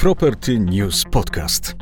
[0.00, 1.74] Property News Podcast.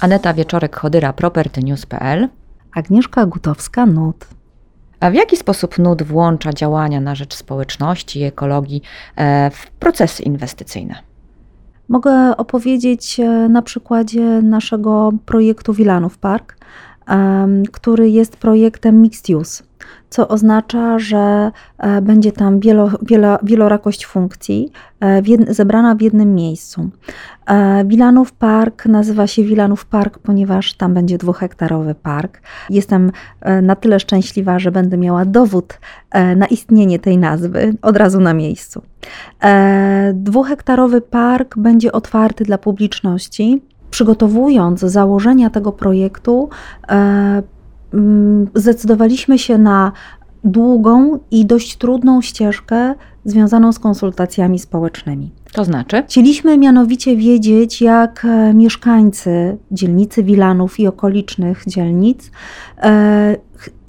[0.00, 2.28] Aneta Wieczorek-Chodyra, propertynews.pl.
[2.74, 4.26] Agnieszka Gutowska, NUT.
[5.00, 8.82] A w jaki sposób NUT włącza działania na rzecz społeczności i ekologii
[9.16, 10.94] e, w procesy inwestycyjne?
[11.88, 16.56] Mogę opowiedzieć e, na przykładzie naszego projektu Wilanów Park,
[17.72, 19.62] który jest projektem mixed use
[20.10, 26.00] co oznacza, że e, będzie tam wielo, wielo, wielorakość funkcji e, w jed, zebrana w
[26.00, 26.90] jednym miejscu.
[27.46, 32.42] E, Wilanów Park nazywa się Wilanów Park, ponieważ tam będzie dwuhektarowy park.
[32.70, 33.12] Jestem
[33.62, 35.78] na tyle szczęśliwa, że będę miała dowód
[36.36, 38.82] na istnienie tej nazwy od razu na miejscu.
[40.14, 43.62] Dwuhektarowy park będzie otwarty dla publiczności.
[43.90, 46.48] Przygotowując założenia tego projektu,
[47.94, 49.92] Mm, zdecydowaliśmy się na
[50.44, 55.30] długą i dość trudną ścieżkę związaną z konsultacjami społecznymi.
[55.52, 56.02] To znaczy?
[56.08, 62.30] Chcieliśmy mianowicie wiedzieć, jak e, mieszkańcy dzielnicy Wilanów i okolicznych dzielnic
[62.82, 63.36] e,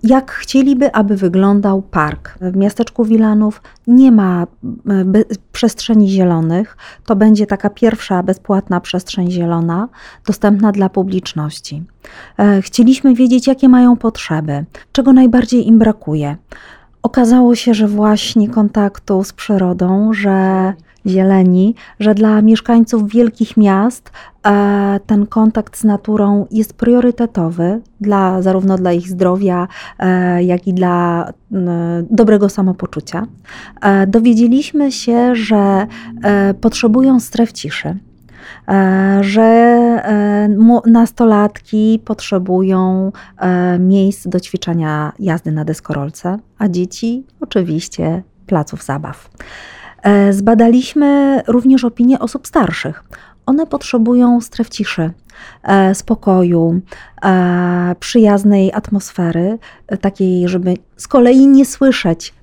[0.04, 2.38] jak chcieliby, aby wyglądał park.
[2.42, 5.06] W miasteczku Wilanów nie ma e,
[5.52, 6.78] przestrzeni zielonych.
[7.06, 9.90] To będzie taka pierwsza bezpłatna przestrzeń zielona,
[10.28, 11.84] dostępna dla publiczności.
[12.62, 16.36] Chcieliśmy wiedzieć, jakie mają potrzeby, czego najbardziej im brakuje.
[17.04, 20.74] Okazało się, że właśnie kontaktu z przyrodą, że
[21.06, 24.12] zieleni, że dla mieszkańców wielkich miast
[24.48, 29.68] e, ten kontakt z naturą jest priorytetowy, dla, zarówno dla ich zdrowia,
[30.00, 31.28] e, jak i dla
[32.10, 33.28] dobrego samopoczucia.
[33.82, 35.88] E, dowiedzieliśmy się, że
[36.62, 37.98] potrzebują stref ciszy
[39.22, 39.62] że
[40.86, 43.12] nastolatki potrzebują
[43.80, 49.30] miejsc do ćwiczenia jazdy na deskorolce, a dzieci oczywiście placów zabaw.
[50.04, 53.04] E, zbadaliśmy również opinie osób starszych.
[53.46, 55.12] One potrzebują stref ciszy,
[55.64, 56.82] e, spokoju,
[57.24, 59.58] e, przyjaznej atmosfery,
[60.02, 62.34] takiej, żeby z kolei nie słyszeć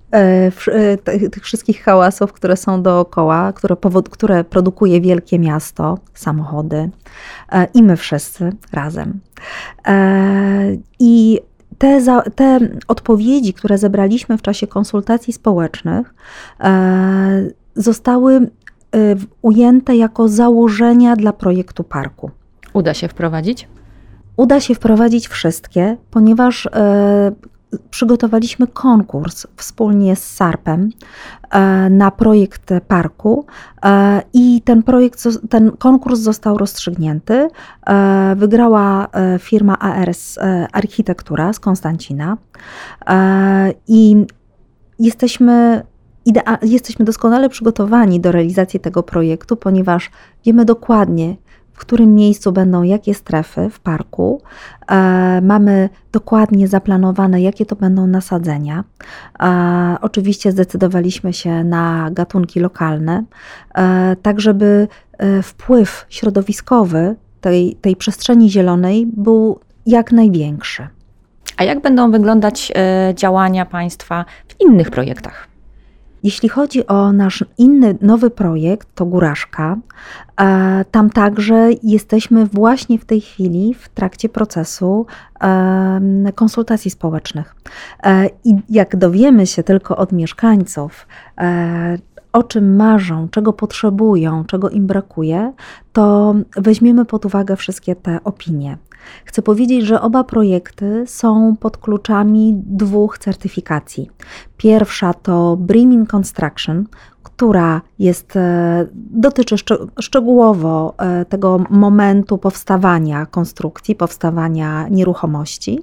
[1.33, 6.91] tych wszystkich hałasów, które są dookoła, które, powod, które produkuje wielkie miasto, samochody
[7.75, 9.21] i my wszyscy razem.
[10.99, 11.41] I
[11.79, 12.59] te, za, te
[12.89, 16.15] odpowiedzi, które zebraliśmy w czasie konsultacji społecznych,
[16.61, 18.49] e, zostały e,
[19.43, 22.31] ujęte jako założenia dla projektu parku.
[22.73, 23.69] Uda się wprowadzić?
[24.37, 27.33] Uda się wprowadzić wszystkie, ponieważ e,
[27.91, 30.91] przygotowaliśmy konkurs wspólnie z SARP-em
[31.51, 33.47] e, na projekt parku
[33.85, 37.49] e, i ten projekt, ten konkurs został rozstrzygnięty.
[37.87, 39.09] E, wygrała
[39.39, 40.39] firma ARS
[40.73, 42.37] Architektura z Konstancina
[43.89, 44.27] i
[44.99, 45.83] jesteśmy
[46.63, 50.11] jesteśmy doskonale przygotowani do realizacji tego projektu, ponieważ
[50.45, 51.37] wiemy dokładnie,
[51.79, 54.43] w którym miejscu będą jakie strefy w parku.
[54.91, 58.85] E, mamy dokładnie zaplanowane, jakie to będą nasadzenia.
[59.41, 63.25] E, oczywiście zdecydowaliśmy się na gatunki lokalne,
[63.75, 64.89] e, tak żeby
[65.43, 70.89] wpływ środowiskowy tej, tej przestrzeni zielonej był jak największy.
[71.57, 72.73] A jak będą wyglądać
[73.15, 75.48] działania państwa w innych projektach?
[76.23, 79.77] Jeśli chodzi o nasz inny nowy projekt, to Góraszka,
[80.41, 85.07] e, tam także jesteśmy właśnie w tej chwili w trakcie procesu
[86.35, 87.55] konsultacji społecznych.
[88.03, 91.07] E, I jak dowiemy się tylko od mieszkańców,
[91.39, 91.99] e,
[92.33, 95.53] o czym marzą, czego potrzebują, czego im brakuje,
[95.93, 98.79] to weźmiemy pod uwagę wszystkie te opinie.
[99.25, 104.11] Chcę powiedzieć, że oba projekty są pod kluczami dwóch certyfikacji.
[104.57, 106.87] Pierwsza to Brimin Construction,
[107.23, 109.57] która jest, e, dotyczy
[110.01, 115.81] szczegółowo e, tego momentu powstawania konstrukcji, powstawania nieruchomości,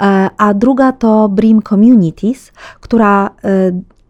[0.00, 3.30] e, a druga to Brim Communities, która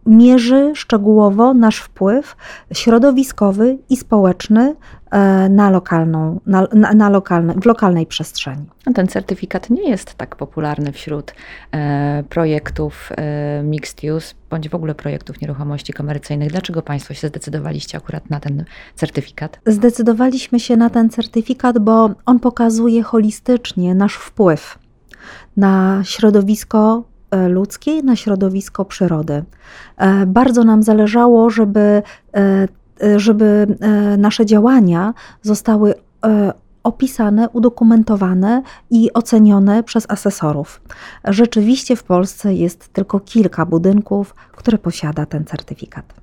[0.05, 2.35] mierzy szczegółowo nasz wpływ
[2.73, 4.75] środowiskowy i społeczny
[5.11, 8.65] e, na lokalną, na, na, na lokalne, w lokalnej przestrzeni.
[8.95, 11.33] Ten certyfikat nie jest tak popularny wśród
[11.71, 16.49] e, projektów e, mixed use, bądź w ogóle projektów nieruchomości komercyjnych.
[16.49, 18.65] Dlaczego Państwo się zdecydowaliście akurat na ten
[18.95, 19.59] certyfikat?
[19.65, 24.79] Zdecydowaliśmy się na ten certyfikat, bo on pokazuje holistycznie nasz wpływ
[25.57, 27.03] na środowisko
[27.47, 29.43] ludzkiej na środowisko przyrody.
[29.97, 32.01] E, bardzo nam zależało, żeby,
[32.35, 32.67] e,
[33.19, 33.67] żeby
[34.17, 35.93] nasze działania zostały
[36.83, 40.81] opisane, udokumentowane i ocenione przez asesorów.
[41.23, 46.13] Rzeczywiście w Polsce jest tylko kilka budynków, które posiada ten certyfikat.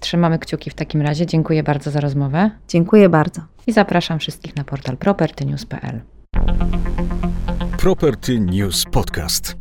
[0.00, 1.26] Trzymamy kciuki w takim razie.
[1.26, 2.50] Dziękuję bardzo za rozmowę.
[2.68, 3.42] Dziękuję bardzo.
[3.66, 6.00] I zapraszam wszystkich na portal propertynews.pl.
[7.78, 9.56] Property News Podcast.